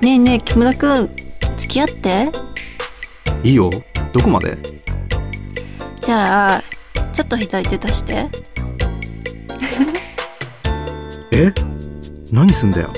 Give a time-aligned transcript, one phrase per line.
[0.00, 1.10] ねえねえ木村くん
[1.58, 2.30] 付き合って。
[3.42, 3.70] いいよ。
[4.12, 4.56] どこまで？
[6.02, 6.62] じゃあ
[7.12, 8.28] ちょっと左手出して。
[11.32, 11.52] え？
[12.32, 12.92] 何すんだよ。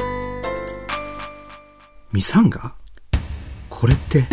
[2.13, 2.73] ミサンガ？
[3.69, 4.25] これって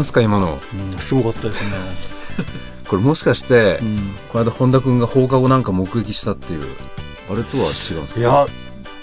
[0.00, 0.58] なんすか今の
[0.96, 1.76] すごかったですね。
[2.88, 3.96] これもしかして、うん
[4.32, 6.62] この間本田君が放課後なんか目撃したっていう
[7.30, 8.20] あれとは違うんですか？
[8.20, 8.46] いや、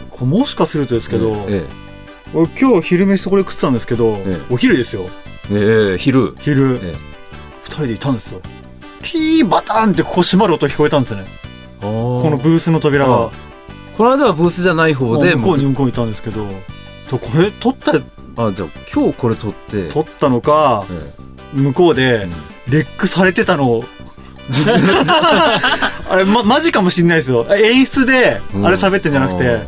[0.09, 1.65] これもしかするとですけど、え
[2.33, 5.03] 俺今日昼飯これ食ってたんですけど、ええお昼ですよ。
[5.51, 6.97] えええ昼昼、ええ
[7.63, 8.41] 二人でいたんですよ。
[9.03, 11.25] ピーバターンってここ閉まる音聞こえたんですね。
[11.79, 13.29] ここのブースの扉あが。
[13.97, 16.47] この間はブースじゃない方で向こうに向こうにいたんですけど、
[17.09, 17.93] とこれ撮った、
[18.37, 19.89] あじゃあ今日これ撮って。
[19.89, 21.13] 撮ったのか、え
[21.53, 22.27] 向こうで
[22.67, 23.71] レックされてたの。
[23.71, 23.83] を、
[26.09, 27.47] あれ、ま、マジかもしんないですよ。
[27.55, 28.65] 演出で、うん。
[28.65, 29.67] あれ喋ってんじゃなくあて、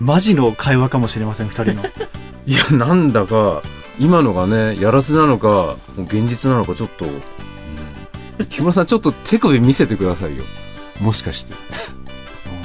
[0.00, 1.84] マジの会話かもしれません、二人の。
[2.46, 3.60] いやなんだか
[3.98, 8.46] 今のがねやらせなのかもう現実なのかちょっと、うん。
[8.46, 10.44] 木村さんちょっと手首見せてくださいよ。
[11.00, 11.52] もしかして。
[11.52, 11.88] うん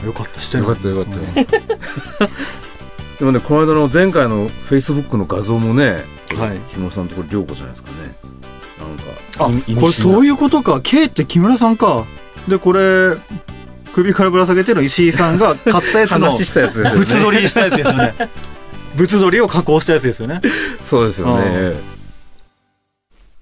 [0.03, 2.27] よかった、してよかったよかった、
[3.19, 6.03] でもねこの間の前回のフェイスブックの画像もね、
[6.35, 8.15] はい木村さんとこれ涼子じゃないですかね
[8.79, 9.03] なんか
[9.39, 10.81] あ、いこれそうういうことか。
[10.81, 12.05] K って木村さんか。
[12.47, 13.15] で、これ、
[13.93, 18.13] 首からぶら下げてるの石井さんが 買ったやつの、話したやつですよね物撮りしたやつですよね。
[18.97, 20.41] 物撮りを加工したやつですよね。
[20.81, 21.73] そうですよあね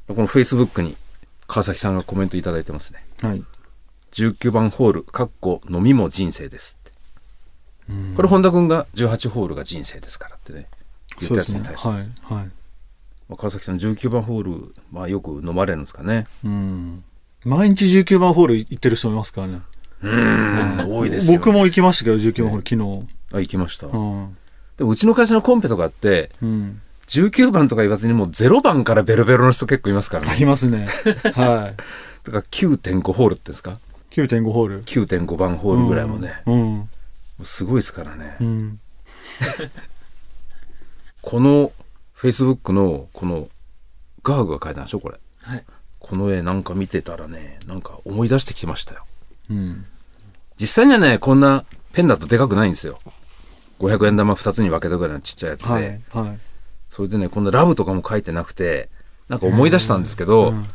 [0.08, 0.96] このフェイスブックに
[1.48, 3.44] 川崎さんがコメントいただいてますねはい。
[4.12, 6.78] 19番ホールかっこ飲みも人生です
[8.16, 10.68] これ本田君が18ホールが人生ですからってね
[11.20, 11.98] 言ったやつに対して、はい。
[11.98, 12.08] はい。
[13.30, 17.04] まあ、川崎さん19番ホール、まあ、よく飲まれるんですかねうん。
[17.46, 19.62] 毎日19番ホール行ってる人いますからね。
[20.04, 23.08] うん多いですよ僕も行きましたけど、19番ホール昨日。
[23.34, 24.38] あ行きました、うん。
[24.78, 26.82] でもうちの会社のコンペとかってうん。
[27.08, 30.88] 19番とか言わずにもう0番からベロベロの人結構いますからあねりますね。
[31.36, 31.76] はい。
[32.24, 33.80] だから9.5ホールっていうんですか
[34.12, 34.84] ？9.5ホール。
[34.84, 36.90] 9.5番ホールぐらいもね、うん。
[37.44, 38.80] すごいですからね、うん。
[41.22, 41.72] この
[42.14, 43.50] フェイスブックのこの
[44.24, 45.66] ガーグが描いたんでしょこれはい。
[46.00, 49.06] この絵なんか見てたらねなんか思い出してきましたよ
[49.50, 49.86] うん。
[50.58, 53.00] 実際にはねこんなペンだとでかくないんですよ
[53.80, 56.02] 500円玉2つに分けたぐらいのちっちゃいやつで、はい。
[56.12, 56.40] はい。
[56.90, 58.90] それでねこんなラブとかも書いてなくて
[59.30, 60.68] なんか思い出したんですけど、うん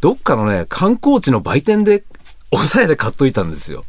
[0.00, 2.04] どっかのね観光地の売店で
[2.52, 3.84] 抑えで買っといたんですよ。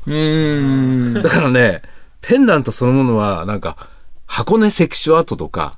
[1.24, 1.81] だからね
[2.22, 3.78] ペンダントそのものはなんか
[4.26, 5.78] 箱根関所跡とか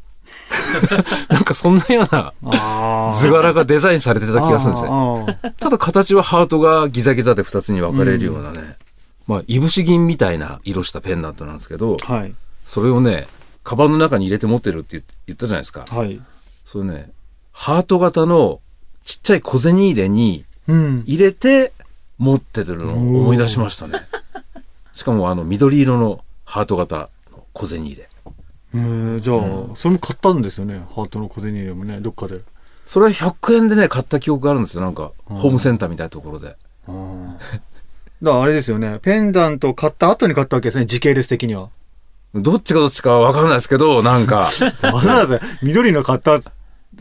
[1.30, 2.34] なんかそんなような
[3.20, 8.78] 図柄がデザインされてた気がするんですねただ形はハートがギザギザで2つに分かれるようなね、
[9.28, 12.34] まあいぶし銀みたいな色したペンダントなんですけどはい。
[12.66, 13.28] それをね
[13.64, 15.86] カバンの中に入れて持ってるって言って言ったじゃないですか。
[15.90, 16.20] はい。
[16.66, 17.12] それね
[17.52, 18.60] ハート型の
[19.04, 21.04] ちっちゃい小銭入れにうん。
[21.06, 21.74] 入れて
[22.18, 24.06] 持ってるのを思い出しましたね。
[24.94, 28.10] しかもあの緑色のハート型の小銭入れ
[28.76, 30.80] えー、じゃあ、それも買ったんですよね。
[30.96, 32.42] ハートの小銭入れもね、どっかで。
[32.86, 36.58] それは100円でね買った記憶があるんですよなんかホームセンターみたいなところでだか
[38.22, 39.00] らあれですよね。
[39.02, 40.86] ペンダントを買った後に買ったわけですね。
[40.86, 41.70] 時系列的には。
[42.34, 44.50] どっちがどっちかは分かんないですけどなんか
[44.82, 46.42] わざわざ緑の買った、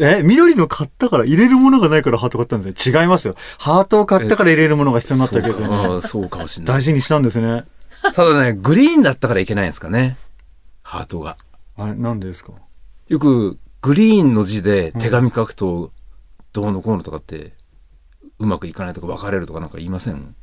[0.00, 3.00] え、緑の買ったから入れるものがないからハート買ったんですね。
[3.02, 3.36] 違いますよ。
[3.58, 6.00] ハートを買ったから入れるものが必要になったわけですよね。
[6.02, 7.64] そうかもしれない大事にしたんですね。
[8.14, 10.16] ただねグリーンだったからいけないんですかね。
[10.82, 11.38] ハートが。
[11.76, 12.52] あれ、なんでですか？
[13.08, 15.92] よくグリーンの字で手紙書くと
[16.52, 17.52] どうのこうのとかって
[18.38, 20.34] うまくいかないとか別れるとかなんか言いません？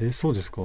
[0.00, 0.62] え、そうですか？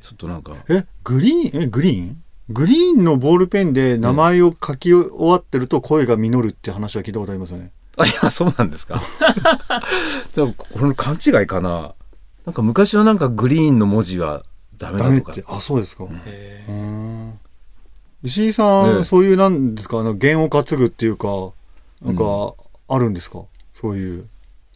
[0.00, 0.54] ちょっとなんか。
[0.68, 2.22] え、グリーン、え、グリーン？
[2.48, 7.72] グリーンのボールペンで名前を書き終わってると声が実るって話は聞いたことありますよね。
[7.98, 9.02] あいやそうなんですか。
[10.36, 11.94] でもこれの勘違いかな。
[12.44, 14.44] なんか昔はなんかグリーンの文字は
[14.78, 15.34] ダメだとか。
[15.46, 16.04] あ、そうですか。
[16.26, 17.40] へうーん。
[18.22, 21.52] 石井さん、ねそういうなんですかあの弦を担ぐっていうか
[22.02, 22.54] なんか
[22.88, 23.42] あるんですか、
[23.72, 24.28] そういう。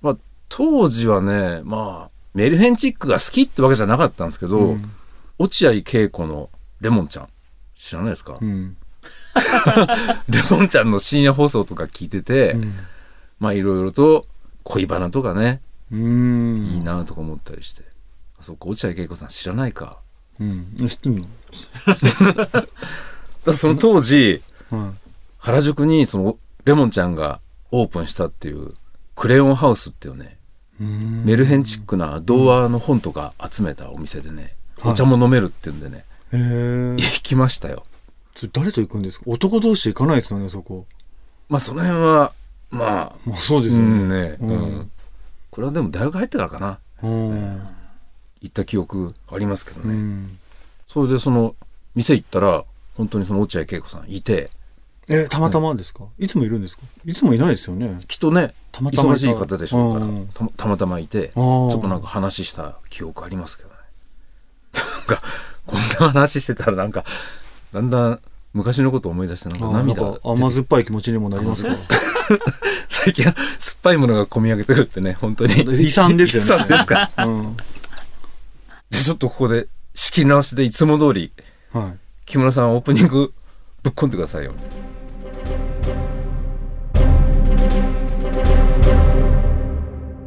[0.02, 0.16] まあ
[0.48, 4.90] 当時はねまあメルヘンチックが好きってわけじゃなかったんですけど、うん。
[5.38, 6.50] 落合恵子の
[6.80, 7.28] レモンちゃん
[7.74, 8.76] 知らないですか、うん。
[10.28, 12.74] レモンちゃんの深夜放送とか聞いてて、うん。
[13.38, 14.26] まあいろいろと
[14.64, 15.60] 恋バナとかね、
[15.90, 16.66] うーん。
[16.66, 17.82] いいなとか思ったりして
[18.40, 19.98] あそっか落合恵子さん知らないか。
[20.40, 20.74] うん。
[20.88, 21.26] 知ってんの、
[23.44, 24.42] だその当時
[24.72, 24.94] うん、
[25.38, 27.40] 原宿にそのレモンちゃんが
[27.72, 28.74] オープンしたっていう
[29.16, 30.38] クレヨンハウスっていうね
[30.80, 31.24] うん。
[31.24, 34.92] メルヘンチックな童話の本とか集めたお店でね、はい。
[34.92, 37.84] お茶も飲めるっていうんでね、へえ行きましたよ。
[38.52, 39.24] 誰と行くんですか？
[39.26, 40.86] 男同士行かないですよねそこ。
[41.48, 42.32] まあその辺は
[42.70, 43.94] まあまあそうですうよね。
[43.96, 44.56] んね、ううん。
[44.82, 44.90] ん
[45.50, 46.78] これはでも大学入ってからかな。
[47.02, 47.66] うん
[48.42, 50.38] 行った記憶ありますけどね、うん。
[50.86, 51.54] それでその
[51.94, 52.64] 店行ったら
[52.96, 54.50] 本当にその落合恵子さんいて。
[55.12, 56.04] えたまたまですか？
[56.20, 56.84] いつもいるんですか？
[57.04, 57.98] いつもいないですよね。
[58.06, 63.74] きっとねたまたま忙しい方でしょうからうんたたまたまいてちょっとなんか話した記憶ありますけどね。
[64.98, 65.22] なんか
[65.66, 67.04] こんな話してたらなんか
[67.74, 68.20] だんだん
[68.52, 71.78] 昔のことを思い出してなんかあーなん涙か甘酸っぱい気持ちにもなりますから
[72.88, 75.54] 最近は酸っぱいものが込み上げてくるってね本当に。
[75.82, 76.54] 遺産ですよね。
[76.54, 77.56] 遺産ですかうん
[78.90, 81.32] でちょっとここで仕切り直しでいつも通り
[81.72, 81.98] はい。
[82.26, 83.32] 木村さんオープニング
[83.82, 84.52] ぶっ込んでくださいよ。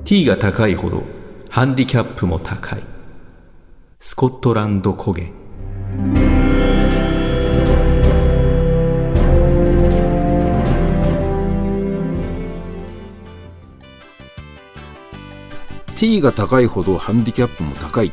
[0.06, 1.04] T が高いほど
[1.50, 2.84] ハンディキャップも高い。
[4.00, 5.34] スコットランド古言
[15.96, 18.12] T が高いほどハンディキャップも高い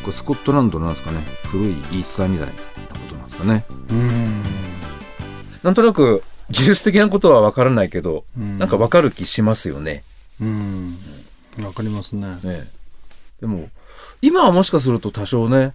[0.00, 1.20] これスコットランドなんですかね。
[1.48, 2.58] 古いイースターみたいなこ
[3.08, 3.64] となんですかね。
[3.90, 4.42] うん。
[5.62, 8.58] なんとなく技術的なことは分からないけど、うん。
[8.58, 10.02] なんか分かる気しますよね。
[10.40, 10.96] うん。
[11.62, 12.26] わかりますね。
[12.42, 12.68] ね。
[13.40, 13.68] でも
[14.22, 15.74] 今はもしかすると多少ね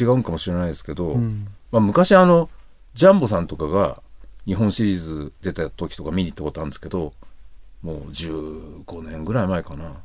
[0.00, 1.48] 違うんかもしれないですけど、うん。
[1.70, 2.48] まあ、昔あの
[2.94, 4.02] ジャンボさんとかが
[4.46, 7.12] 日本シリーズ出た時とか見に行ったことあるんですけど
[7.82, 9.96] もう15年ぐらい前かな。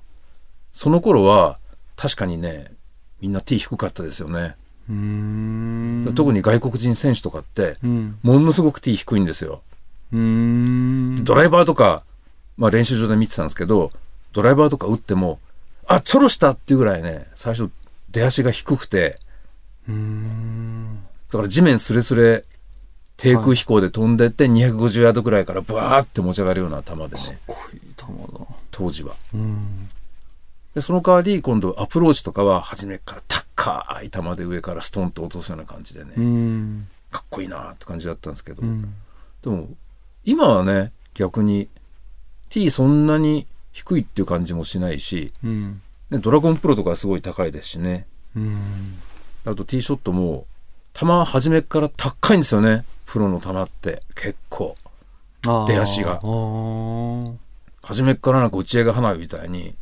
[0.74, 1.60] その頃は
[1.96, 2.72] 確かにね
[3.22, 4.56] みんな T 低かったですよね、
[4.90, 6.14] うん。
[6.16, 8.20] 特に外国人選手とかってうん。
[8.24, 9.62] ものすごく T 低いんですよ。
[10.14, 11.24] うん。
[11.24, 12.04] ドライバーとか、
[12.58, 13.92] まあ、練習場で見てたんですけど
[14.34, 15.40] ドライバーとか打っても
[15.86, 17.70] あちょろしたっていうぐらいね最初
[18.10, 19.20] 出足が低くて
[19.88, 21.00] うん。
[21.32, 22.46] だから地面すれすれ
[23.18, 27.40] 低空飛行で飛んでって250ヤードぐらいからブワーって持ち上がるような球でね。
[28.72, 29.16] 当時は。
[29.34, 29.90] うん
[30.78, 36.88] でその代わり今度アプローチとかは初めから高い球で上からストンと落とすような感じでね、うん。
[37.10, 38.94] かっこいいなって感じだったんですけど、うん。
[39.42, 39.70] でも
[40.24, 41.68] 今はね逆に
[42.52, 45.82] T そんなに低いっていう感じもしないし、うん。
[46.12, 48.06] ね、ドラゴンプロとかはすごい高いですしね。
[48.36, 49.00] うん。
[49.46, 50.46] あとティーショットも
[50.94, 52.86] 球は初めから高いんですよね。
[53.08, 54.04] プロの球って。
[54.14, 54.76] 結構。
[55.42, 56.22] 出足が。
[57.82, 59.74] 初めからなんか打ち上げ花火みたいに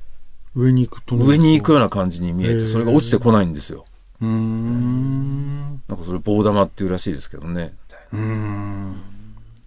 [0.55, 3.85] 上に行くと上に行くような感じに見えてそれが落ちてこないんですよ。
[4.21, 5.81] うーん。
[5.87, 7.73] なんかそれ棒玉っていうらしいですけどね。
[8.13, 9.01] うーん。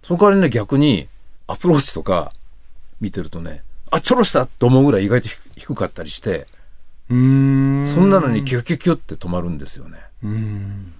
[0.01, 1.07] その代わりね逆に
[1.47, 2.33] アプローチとか
[2.99, 6.47] 見てるとねあちょろしたと思うぐらい意外と低低かったりして
[7.09, 7.87] うーん。
[7.87, 9.99] そんなのにキュキュキュって止まるんですよね。
[10.23, 10.93] うん。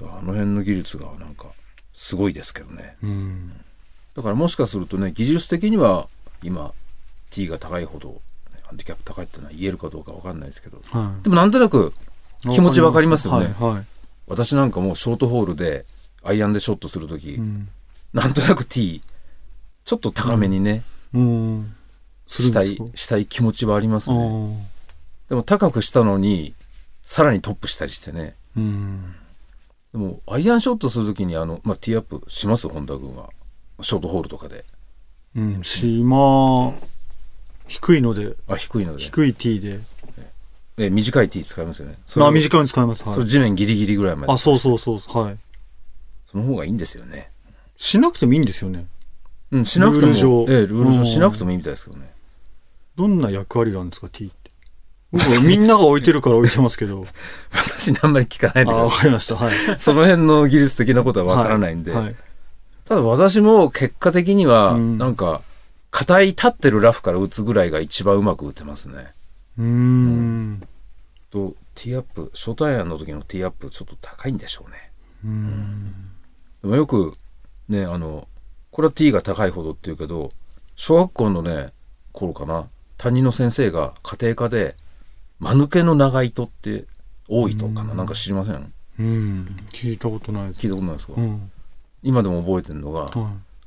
[0.00, 1.46] あの辺の技術がなんか
[1.92, 2.96] すごいですけどね。
[3.02, 3.52] うん。
[4.16, 6.08] だからもしかするとね技術的には
[6.42, 6.72] 今
[7.30, 8.20] T が高いほど
[8.74, 10.80] ンディキャップ高いってのは言えるかどうかわかんないですけど。
[10.90, 11.94] はでもなんとなく
[12.44, 13.54] い気持ちわかりますよね。
[13.58, 13.84] はいはい。
[14.26, 15.84] 私なんかもうショートホールで
[16.22, 17.68] アイアンでショットする時、うん。
[18.12, 19.00] なんとなく T
[19.84, 21.74] ちょっと高めにね、うん。
[22.26, 24.58] したいしたい気持ちはありますあねー
[25.30, 26.54] でも高くしたのに
[27.02, 28.34] さらにトップしたりしてね。
[28.56, 29.14] うん。
[29.92, 32.68] でもアイアンショットする時にあの、まあ、ティーアップします？
[32.68, 33.30] 本田君は。
[33.80, 34.64] ショートホールとかで。
[35.36, 36.72] うん島
[37.68, 38.34] 低いので。
[38.48, 39.02] あ低いので。
[39.02, 39.80] 低い T で。
[40.76, 41.98] え短い T 使いますよね。
[42.16, 43.04] あ短いの使います。
[43.04, 43.14] はい。
[43.14, 44.32] それ地面ギリギリぐらいまで。
[44.32, 45.38] あそうそうそうはい。
[46.26, 47.30] その方がいいんですよね。
[47.76, 48.86] しなくてもいいんですよね。
[49.52, 50.12] うんしなくても。
[50.12, 50.46] ルール上。
[50.48, 50.98] ええルールうん。
[50.98, 52.12] 上しなくてもいいみたいですけどね。
[52.96, 54.50] どんな役割があるんですか T って。
[55.12, 57.04] 僕はみんなが置いてるから置いてますけど。
[57.54, 59.36] 私にあんまり聞かないでくあわかりました。
[59.36, 59.78] はいい。
[59.78, 62.16] その辺の技術的なことはわからないんで、はいはい。
[62.84, 64.98] ただ私も結果的にはうん。
[64.98, 65.42] なんか
[65.96, 69.12] 硬い立ってるラフから打つぐらいが一番うまく打てますね。
[69.56, 70.60] うーん。
[71.30, 74.90] とティーアップショートアイアンの時のティーアップちょっと高いんでしょうね。
[75.24, 75.94] うん。
[76.62, 77.14] でもよく
[77.68, 78.26] ねあの
[78.72, 80.30] これは T が高いほどっていうけど
[80.74, 81.72] 小学校のね
[82.10, 84.76] 頃かな担任の先生が家庭科で
[85.38, 86.86] 間抜けの長糸って
[87.28, 87.92] 多いとかな。
[87.92, 87.96] うん。
[87.96, 88.72] なんか知りません？
[88.98, 89.56] うん。
[89.70, 90.60] 聞いたことないです。
[90.60, 91.52] 聞いたことないですか、うん。
[92.02, 93.12] 今でも覚えてるのがはい。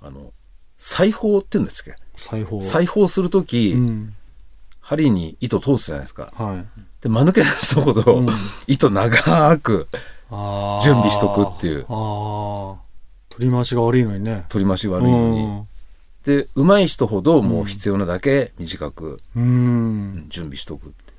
[0.02, 0.34] あの
[0.78, 1.92] 裁縫って言うんですけ？
[1.92, 2.62] ど裁縫。
[2.62, 4.14] 裁縫する時、うん。
[4.82, 6.32] 針に糸通すじゃないですか。
[6.36, 6.66] はい。
[7.02, 8.28] で間抜けな人ほど、うん。
[8.68, 9.88] 糸長く
[10.32, 11.86] 準備しとくっていう。
[13.30, 14.46] 取り回しが悪いのにね。
[14.50, 15.68] 取り回し悪いのに、うん。
[16.24, 20.26] で上手い人ほどもう必要なだけ短くうん。
[20.28, 21.14] 準備しとくって。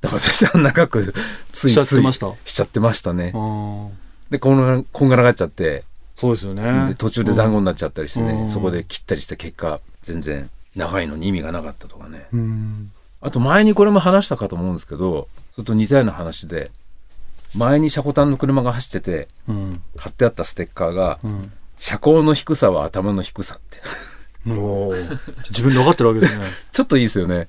[0.00, 1.14] だから私は長く
[1.52, 2.34] ついついした。
[2.44, 3.32] しちゃってましたね。
[4.30, 5.84] でこんがこんがらがっちゃって
[6.20, 6.88] そうですよね。
[6.88, 12.92] で途中で団子になっちゃったりしてね、うんそこで切ったりした結果全然長いのに意味がなかったとかねうん。
[13.22, 16.72] あと前にこれも話したかと思うんですけどそれと似たような話で
[17.56, 19.82] 前に車庫端の車が走っててうん。
[19.96, 21.52] 貼ってあったステッカーがうん。
[21.78, 23.80] 「車高の低さは頭の低さ」って
[24.46, 26.44] おー自分で分かってるわけですね。
[26.70, 27.48] ちょっといいですよね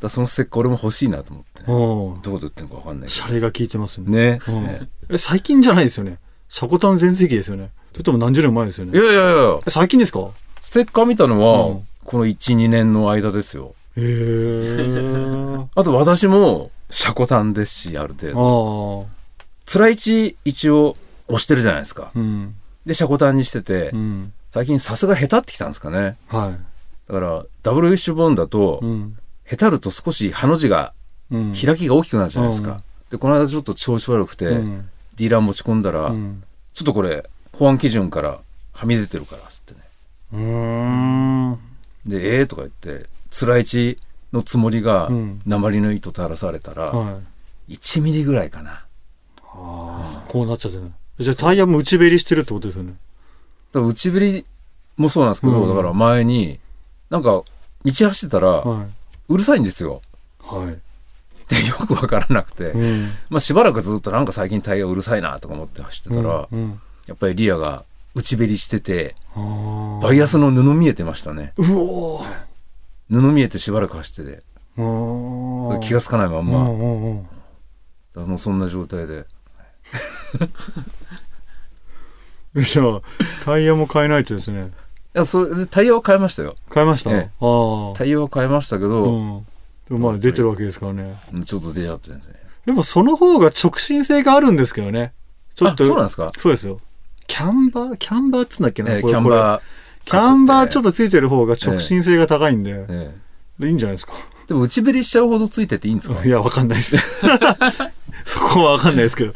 [0.00, 1.70] だそのステッカー俺も欲しいなと思って、あ。
[1.70, 4.40] おどこで売ってるのか分かんないけシャレが効いてますよね。
[4.46, 6.16] どねうんねえ、最近じゃないですよね。
[6.48, 7.70] シャコタン全盛期ですよね。
[7.92, 8.98] それとも何十年前ですよね。
[8.98, 10.30] いやいやいやえ最近ですか？
[10.60, 15.56] ステッカー見たのは、うんこの12年の間ですよへえ。
[15.74, 19.06] あと私も車庫端ですしある程度。
[19.64, 20.96] つらいち一応
[21.28, 22.54] 押してるじゃないですかうん。
[22.84, 24.32] で車庫端にしてて、うん。
[24.52, 26.52] 最近さすが下手ってきたんですかねは
[27.08, 28.86] だからダブルウィッシュボーンだと、い。
[28.86, 29.16] うん。
[29.44, 30.92] へたると少しハの字が
[31.30, 31.52] うん。
[31.54, 34.88] 開きが大きくなるじゃないですか、うんでこの間ちょっと調子悪くて、うん。
[35.16, 36.42] ディーラー持ち込んだら、うん。
[36.74, 38.40] ちょっとこれ保安基準から
[38.72, 39.80] はみ出てるからつってね
[40.32, 41.58] うーん。
[42.06, 43.98] で「えー」とか言ってつらいち
[44.32, 47.20] のつもりがうん鉛の糸垂らされたら、は
[47.68, 47.74] い。
[47.74, 48.84] 1ミリぐらいかなあ
[49.44, 50.24] あ。
[50.28, 50.90] こうなっちゃってね。
[51.20, 52.94] じゃあタイヤも内べりしてるってことですよね。
[53.72, 54.46] だから内べり
[54.96, 56.58] もそうなんですけど、うんだから前に
[57.10, 57.44] なんか道
[57.84, 58.86] 走ってたらは
[59.28, 60.02] うるさいんですよ
[60.42, 60.46] い。
[60.46, 60.78] はい。
[61.48, 63.10] でよくわからなくて、うん。
[63.28, 66.80] まあしばらくずっとなんか最近タイヤうるさいなとか思って走ってたら、うん。
[67.12, 70.06] やっぱりリアが内べりしててああ。
[70.06, 72.24] バイアスの布見えてましたねうおー
[73.10, 74.42] 布見えてしばらく走ってて
[74.76, 77.32] 気がつかないまんうま、んうんうんだか
[78.14, 79.26] らもうそんな状態で
[82.56, 83.00] じゃあ、
[83.44, 84.70] タイヤも変えないとですね。
[85.14, 87.96] いやそれでタイヤは変えましたよ変えました、ええああ。
[87.96, 89.46] タイヤは変えましたけど、うん。
[89.88, 91.18] でもまあ出てるわけですからね。
[91.44, 92.34] ちょっと出ちゃってるんですね
[92.66, 95.12] でもその方が直進性があるんですけどね。
[95.54, 95.84] ちょっと。
[95.84, 96.80] あそうなんですか、そうですよ。
[97.42, 99.62] キャンバーキャンバーっつうんだっけな、えーキャンバー
[100.04, 103.14] キャンバーちょっと、とついてる方が直進性が高いんで、え
[103.58, 104.12] でいいんじゃないですか。
[104.44, 106.96] えでも内べりしちゃうほどついてていいんですかいや、わかんないです。
[108.26, 109.34] そこはわかんないですけど。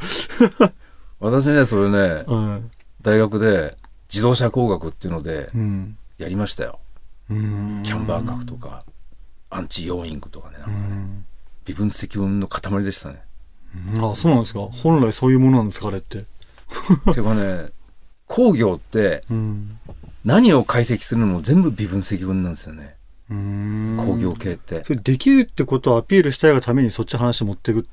[1.19, 2.71] 私ねそれねうん。
[3.03, 3.77] 大学で
[4.09, 5.97] 自動車工学っていうのでうん。
[6.19, 6.79] やりましたよ
[7.31, 8.85] うんキャンバー学とか
[9.51, 11.25] アンチヨーイングとかねなんかうん
[11.65, 13.23] 微分積分の塊でしたね
[14.01, 14.61] あ、そうなんですか。
[14.61, 16.25] 本来そういうものなんですか、あれって。
[17.13, 17.71] ていうかね
[18.27, 19.79] 工業ってうん。
[20.25, 22.97] 何を解析するのも全部微分積分なんですよね
[23.31, 27.87] うん工業系って、それできるってことをアピールしたいがためにそっち話持っていく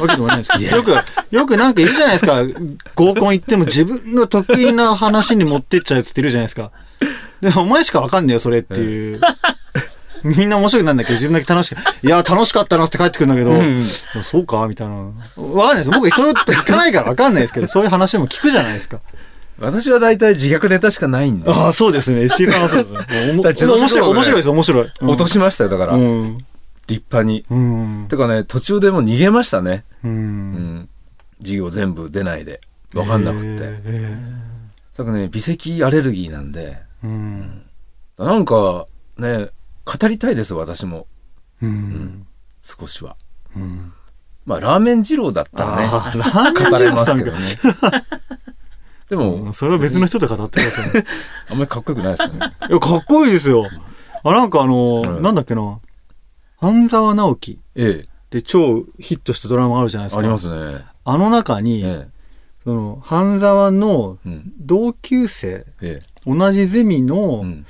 [0.00, 0.94] わけでもないですか よく、
[1.30, 2.42] よくなんかいるじゃないですか。
[2.94, 6.72] 合コン行っても自分の得意な話に持ってっちゃうやつっているじゃないですか。
[7.42, 9.20] でもお前しかわかんねえよ、それっていう。
[10.24, 13.84] みんな面白くなんだけど、自分だけ楽しく、いや、楽しかったなって帰ってくるんだけど、うん
[14.22, 14.94] そうかみたいな。
[14.94, 15.90] わかんないです。
[15.90, 19.00] 僕、そういうと行かないからわかんないですけど、そういう話も聞くじゃないですか。
[19.60, 22.24] 私は大体自虐ネタしかないんでああ、そうですね。
[22.26, 23.32] 石井さんはそうですね。
[23.34, 24.92] 面白い、面白いです、面白い。
[25.00, 26.38] うん落としましたよだから、うん。
[26.86, 28.06] 立派にうん。
[28.08, 30.08] てかね途中でもう逃げましたねう。
[30.08, 30.88] うんん
[31.40, 32.60] 授業全部出ないで
[32.92, 33.48] 分かんなくって、
[33.84, 34.16] へ
[34.96, 37.62] だからね微積アレルギーなんでーうん。
[38.18, 38.86] なんか
[39.18, 39.50] ね
[39.84, 41.06] 語りたいです私も
[41.62, 42.26] うん。
[42.62, 43.16] 少しは
[43.56, 43.92] うん。
[44.46, 46.20] まあラーメン二郎だったらね
[46.54, 47.38] 語れますけどね
[47.80, 48.17] か。
[49.08, 51.00] でもそれは別の人と語ってください。
[51.00, 51.04] い
[51.50, 52.38] あんまりかっこよくないですよね
[52.68, 53.66] や、かっこいいですよ。
[54.22, 55.80] あ、なんかあの、うんなんだっけな。
[56.58, 60.18] 半沢直樹ええで超ヒットしたドラマあるじゃないですか。
[60.18, 62.08] ありますねあの中に、え
[62.64, 67.64] その、半沢のえうん同級生、え同じゼミえうのん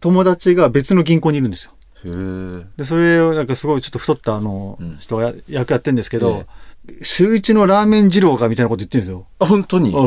[0.00, 1.73] 友達が別の銀行にいるんですよ。
[2.04, 4.96] へえで、それをなんかすごいちょっと太ったあの、うん。
[5.00, 6.44] 人がや役やってんですけど
[6.88, 9.26] え、週一のラーメン二郎かみたいなこと言ってるんですよ。
[9.38, 9.94] あ本当に？
[9.96, 10.06] あ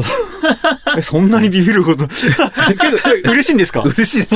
[0.98, 2.06] え、そんなにビビること？
[2.08, 2.12] け
[2.92, 3.82] ど、え嬉しいんですか？
[3.82, 4.36] 嬉しいで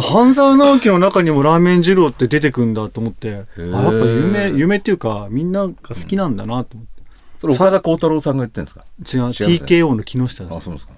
[0.00, 3.70] 半沢直樹の中にもラーメン二郎って出てくんだと思って、あー。
[3.70, 7.02] やっぱ夢、夢っていうか、みんなが好きなんだなと思って。
[7.40, 8.84] それ岡田幸太郎さんが言ってるんですか？
[9.00, 10.54] 違う、違う TKO の木下です。
[10.56, 10.94] あそうですか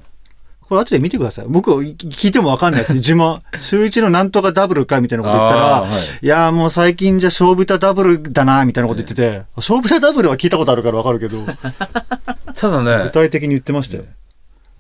[0.69, 1.47] これ後で見てください。
[1.49, 2.93] 僕、聞いてもわかんないです。
[2.95, 3.41] 自慢。
[3.59, 11.39] 週一のなんとかダブルかみたいなこと言ったら、はいい、やーもう最近じゃ勝負歌ダブルだなみたいなこと言ってて、勝負歌ダブルは聞いたことあるからわかるけど、
[12.55, 14.05] ただね具体的に言ってましたよ。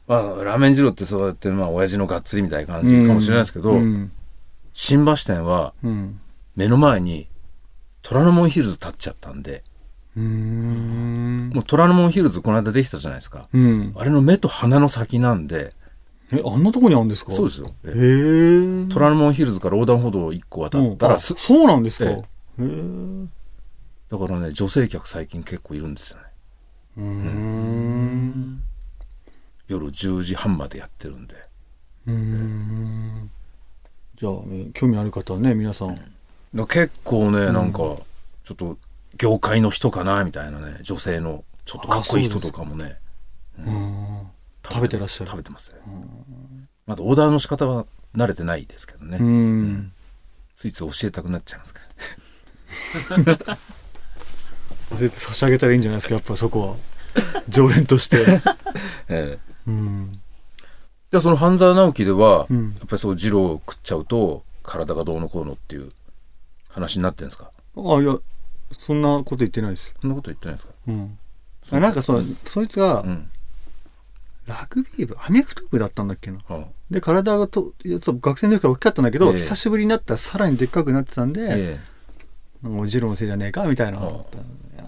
[0.08, 4.10] まあ、ラーメン二郎ってそうやって、まあ、親父のがっつりみたいな感じかもしれないですけど、うん。
[4.72, 6.20] 新橋店はうん。
[6.56, 7.28] 目の前に
[8.02, 9.62] 虎ノ門ヒルズ建っちゃったんで、
[10.16, 11.50] うーん。
[11.54, 13.48] もう虎ノ門ヒルズこの間できたじゃないですか。
[13.52, 13.92] うん。
[13.96, 15.74] あれの目と鼻の先なんで、
[16.32, 17.32] え、あんなとこにあるんですか？
[17.32, 17.72] そうですよ。
[17.84, 18.86] えへええ。
[18.88, 22.10] 虎ノ門ヒルズから横断歩道を1個渡ったらす、そうなんですか？
[22.10, 22.22] えへえ
[22.60, 23.26] え。
[24.10, 26.24] だからね、女性客最近結構いるんですよね。
[26.98, 28.62] うーん。
[29.68, 31.34] 夜10時半までやってるんで。
[32.06, 33.30] うーん。
[34.16, 35.94] じゃあ、ね興味ある方はね、皆さん。
[35.94, 36.02] だか
[36.54, 38.78] ら結構ね、なんか、ちょっと、
[39.18, 42.96] 業界の人かな、みたいなね、女性の、ちょっとかっこいい人とかもね、
[43.58, 44.26] うん
[44.70, 45.78] 食べてらっしゃる食べてますね。
[46.86, 49.18] まだオーダーの仕方は慣れてないですけどね。
[49.20, 49.92] うん。
[50.56, 51.80] ついつい教えたくなっちゃいますけ
[53.36, 56.68] 教えて差し上げたらいいんじゃないですか、やっぱそこ
[57.14, 57.22] は。
[57.48, 58.24] 常連として。
[58.24, 58.32] ど。
[59.08, 60.10] ええうん。
[61.10, 65.90] じゃあその半沢直樹では、うんやっぱりそう二郎を食っちゃうと体がどうのこうのっていう
[66.68, 67.50] 話になってるんですか？
[67.76, 68.16] あ、いや、
[68.72, 69.94] そんなこと言ってないです。
[70.00, 70.72] そんなこと言ってないですか？
[70.88, 71.18] うん。
[71.70, 73.30] あなんかその、そいつがう、ん。
[74.48, 76.38] ラグビー部、アメフト部だったんだっけな。
[76.48, 81.80] はで、体がと、学生の時から大きかったんだけど、ええ久しぶりになったらさらにでっかくなってたんで、あ、え
[82.62, 84.00] もうジローのせいじゃねえかみたいな。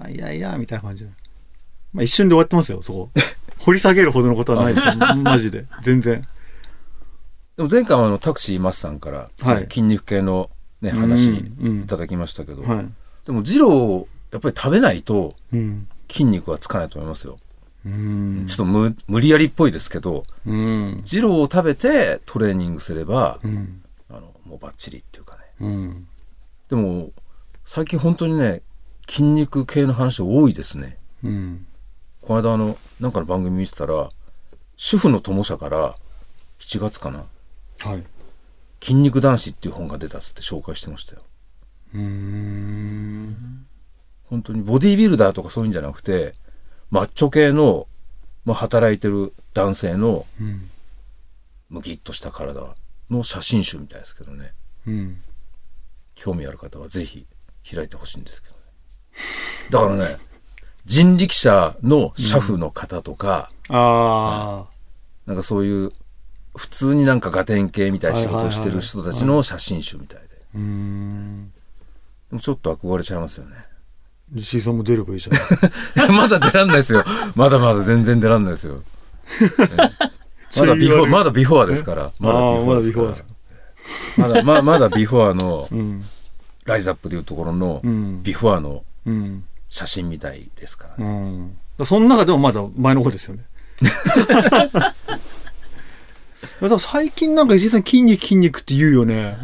[0.01, 1.11] あいやいや、みたいな感じで。
[1.93, 3.11] まあ一瞬で終わってますよ、そこ。
[3.61, 4.95] 掘り下げるほどのことはないですよ。
[5.23, 5.67] マジで。
[5.83, 6.27] 全然。
[7.57, 10.51] でも前回はあのタクシーマスさんから、はい筋肉系の、
[10.81, 12.89] ね、話うんうんいただきましたけど、はい。
[13.27, 15.87] でも二郎やっぱり食べないとうん。
[16.11, 17.35] 筋肉はつかないと思いますよ。
[17.35, 17.41] うん。
[17.85, 21.03] ちょっと無無理やりっぽいですけどうん。
[21.03, 23.83] 二郎を食べてトレーニングすれば、うん。
[24.11, 26.09] あのもうバッチリっていうかねうん。
[26.69, 27.11] でも
[27.65, 28.63] 最近本当にね
[29.09, 31.67] 筋肉系の話多いですねうん。
[32.21, 34.11] この間あのなんかの番組見てたら
[34.77, 35.97] 主婦の友社から
[36.59, 37.25] 7月かな
[37.81, 38.05] はい。
[38.83, 41.23] 「筋肉男子」っていう本が出たっつって紹介してましたよ
[41.95, 43.67] うーん。
[44.25, 46.35] 本当にボディービルダーとかそういうんじゃなくて
[46.91, 47.87] マッチョ系の、
[48.45, 50.71] まあ、働いてる男性のうん。
[51.69, 52.75] ムキッとした体
[53.11, 54.53] の写真集みたいですけどね
[54.87, 55.21] うん。
[56.15, 57.27] 興味ある方はぜひ
[57.71, 58.61] 開いてほしいんですけどね
[59.71, 60.19] だからね
[60.85, 64.65] 人力車の車夫の方とか、あ
[65.27, 65.93] なんかそういう
[66.57, 70.35] 普通になんかガテン系みたいな仕事をしてる人たちの写真集みたいであ。
[70.57, 71.53] うーん。
[72.31, 73.57] でもちょっと憧れちゃいますよね
[74.35, 76.13] 石井さんも出ればいいじゃん。
[76.15, 78.83] まだ出らんないですよまだまだ全然出らんないですよ、
[79.43, 83.31] ええまだビフォーまだビフォーですからまだビフォーですまだビフォーですか
[84.17, 86.05] まだま まだビフォーのうん。
[86.67, 88.23] ライザップでいうところのうん。
[88.23, 89.45] ビフォーのうん。
[89.69, 91.85] 写真みたいですからね、うん。
[91.85, 93.45] その中でもまだ前の方ですよね。
[96.79, 99.37] 最近なんか石井さん筋肉筋肉って言うよね。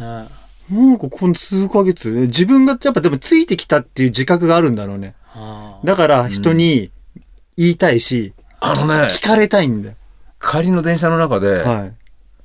[0.69, 5.15] なんかこの数ヶ月、自分がやっぱでもついてきたっていう自覚があるんだろうね。
[5.83, 6.91] だから人に
[7.55, 9.95] 言いたいし、あのね聞かれたいんだよ。
[10.41, 11.93] 帰りの電車の中で、はい。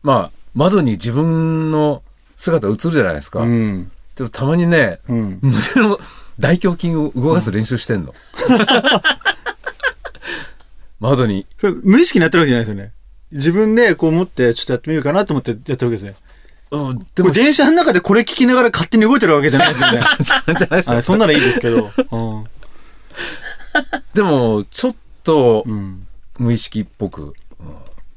[0.02, 2.02] まあ窓に自分の
[2.36, 3.90] 姿映るじゃないですか、うん。
[4.16, 5.38] でもたまにねうん。
[5.42, 5.98] 胸の
[6.38, 8.14] 大胸筋を動かす練習してんの、
[11.00, 12.92] 窓にそれ無意識にやってるわけじゃないですよね。
[13.32, 16.14] 自分でこう思って、ちょっとやってみようかなと思ってやってるわけですね。
[16.72, 20.00] うんででもも電車の中でこれ聞きながら勝手に動いてるわけじゃないですよね。
[20.20, 21.90] じゃないですよはい、そんならいいですけど。
[22.10, 22.44] うん。
[24.14, 26.06] でもちょっとうん。
[26.38, 27.34] 無意識っぽく、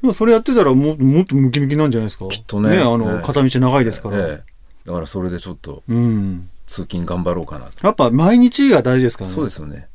[0.01, 2.27] でもそれやってたらもっともっとムキムキなんじゃないですか？
[2.29, 4.17] きっとねあの、ね片道長いですから。
[4.19, 4.43] ええ
[4.87, 6.49] だからそれでちょっとうん。
[6.65, 9.35] 通勤頑張ろうかなと、やっぱ毎日が大事ですからね。
[9.35, 9.87] そうですよね、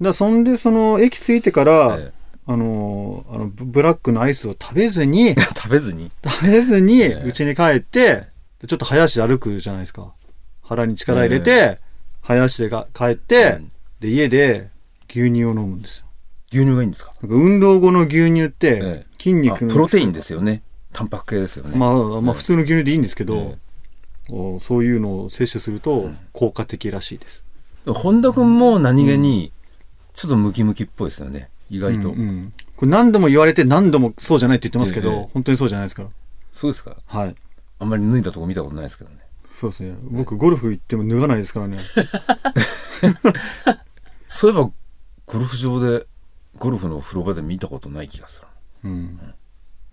[0.00, 2.12] だそんで、その、駅着いてから、え
[2.50, 6.10] あの、あの、ブブラックのアイスを食べずに、え 食べずに？
[6.26, 7.26] 食べずに、ええ。
[7.26, 8.24] 家に帰って、
[8.60, 10.12] でちょっと早足で歩くじゃないですか。
[10.62, 11.78] 腹に力入れて、
[12.22, 13.72] 早足でが帰って、うん。
[14.00, 14.70] で、家で
[15.10, 16.06] 牛乳を飲むんですよ。
[16.50, 17.12] 牛乳がいいんですか？
[17.22, 20.62] 運動後の牛乳ってええ、筋肉の、あプロテインですよね。
[20.94, 23.58] タンパク系ですよね、まあ、まあ、普通の牛乳でいいんですけど、
[24.30, 27.44] えおそういうのを摂取すると効果的らしいです。
[27.86, 29.52] 本田君も何気に
[30.14, 36.08] ちょっとムキムキっぽいですよね意外と、うんうんこれ何度も言われて何度もそうじゃないって言ってますけど、ええ本当にそうじゃないですから。
[36.52, 36.96] そうですか？
[37.08, 37.34] はい。
[37.80, 39.16] あんまり脱いだとこ見たことないですけどね
[39.50, 39.96] そうですね。
[40.02, 41.78] 僕、ゴルフ行っても脱がないですからね。
[44.28, 44.70] そういえば
[45.26, 46.06] ゴルフ場で
[46.58, 48.46] ゴルフの風呂場で見たことない気がする
[48.84, 49.18] うん。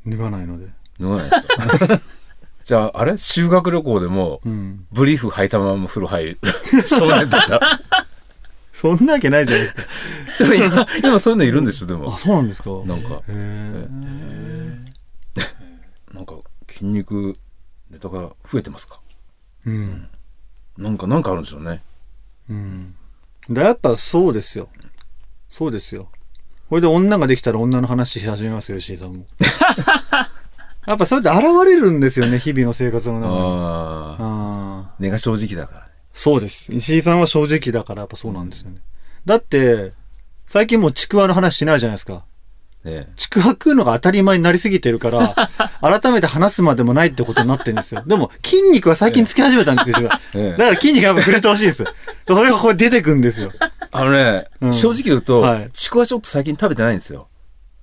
[0.06, 0.68] 脱がないので。
[1.00, 1.38] 脱がないで
[1.78, 2.02] すか？
[2.64, 3.18] じゃああれ？
[3.18, 4.86] 修学旅行でもうん。
[4.92, 6.40] ブリーフ履いたまま風呂入る
[6.86, 7.60] 少年だった
[8.80, 9.84] そんなわけないじゃないですか。
[10.40, 12.70] でも今今そういうのいるんでしょでもあ、そうなんですか。
[12.86, 13.22] なんか。
[16.14, 16.36] なんか
[16.70, 17.36] 筋肉
[17.90, 19.00] ネタが増えてますか？
[19.66, 20.08] うん。
[20.78, 21.82] なんかなんかあるんでしょうね
[22.50, 22.96] うん。
[23.50, 24.68] だやっぱそうですよ。
[25.48, 26.10] そうですよ。
[26.70, 29.26] これで女ができたら女の話し始めますよ、石井さんも。
[30.88, 33.40] やっぱそれって現れるんですよね、日々の生活の中に。
[33.40, 34.96] ああ。
[35.00, 35.85] 根が正直だから。
[36.16, 36.74] そうです。
[36.74, 38.78] 石井さんは正直だからやっぱそうなんですよね。
[39.26, 39.92] だって、
[40.48, 42.24] 最近もうちくわの話しないじゃないですか。
[42.86, 45.36] ねちくわ食うのが当たり前になりすぎてるから、
[45.82, 48.02] 改めて話すまでもないってことになってるんですよ。
[48.08, 50.10] でも、筋肉は最近つき始めたんですよ。
[50.36, 51.84] えだから筋肉やっぱ触れてほしいんです。
[52.26, 53.52] それがこれ出てくんですよ。
[53.92, 57.28] あのね、うん正直言うと、はいちくわちょっと最近食べてないんですよ。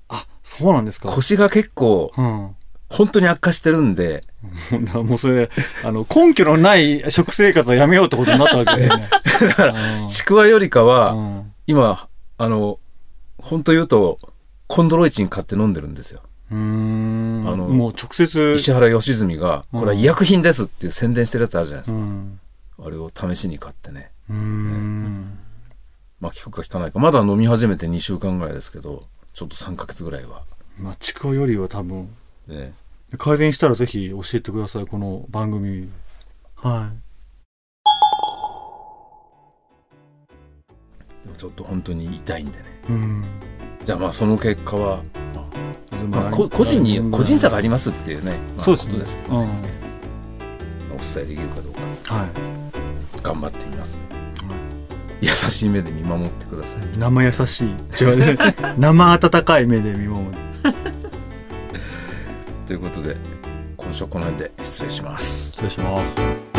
[0.08, 1.10] あ、そうなんですか。
[1.10, 2.56] 腰が結構、うん。
[2.92, 4.24] 本当に悪化してるんで、
[4.92, 5.50] もうそれ、
[5.84, 9.08] あの、根拠のない食生活をやめようってことになったわけですよね。
[9.40, 12.80] だから、ちくわよりかは、うん今、あの、
[13.38, 14.18] 本当言うと、
[14.66, 16.22] コンドロイチン買って飲んでるんですよ。
[16.50, 17.44] うーん。
[17.46, 18.54] あのもう直接。
[18.56, 21.98] 石原良純が、これは医薬品ですっていう宣伝してるやつあるじゃないですか。
[21.98, 22.40] うん。
[22.84, 24.10] あれを試しに買ってね。
[24.28, 25.38] うーん。
[26.20, 26.98] まあ、効くか効かないか。
[26.98, 30.42] まだ飲み始めて2週間ぐらいですけど、ちょっと3ヶ月ぐらいは。
[30.78, 32.14] まあ、ちくわよりは多分、
[32.48, 32.72] ね、
[33.18, 35.90] 改善したらぜひ教えてください、この番組。
[36.56, 36.96] はい。
[41.24, 42.64] でもちょっと本当に痛いんでね。
[42.88, 43.24] うん。
[43.84, 45.02] じゃあまあその結果は、
[46.08, 49.44] まあ、個人に個人差がありますっていうね、まあ、そうですねことですけど、うん。
[49.44, 49.64] お伝
[51.18, 51.72] えできるかどう
[52.02, 52.28] かは
[53.22, 54.00] 頑張ってみます、
[55.20, 56.98] 優しい目で見守ってくださいい。
[56.98, 57.64] 生優しい。
[57.66, 57.76] ね。
[58.78, 60.32] 生温かい目で見守る。
[62.72, 63.18] ということで
[63.76, 66.51] 今週はこの辺で失礼します失礼します。